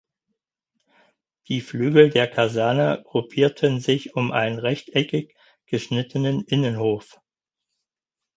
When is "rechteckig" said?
4.57-5.35